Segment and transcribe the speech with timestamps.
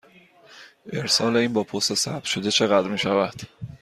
[0.93, 3.41] ارسال این با پست ثبت شده چقدر می شود؟